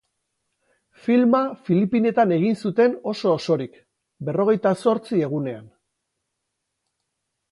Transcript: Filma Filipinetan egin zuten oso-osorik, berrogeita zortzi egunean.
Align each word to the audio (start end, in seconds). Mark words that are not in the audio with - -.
Filma 1.07 1.41
Filipinetan 1.65 2.31
egin 2.37 2.57
zuten 2.69 2.95
oso-osorik, 3.11 3.77
berrogeita 4.29 4.73
zortzi 4.87 5.21
egunean. 5.29 5.71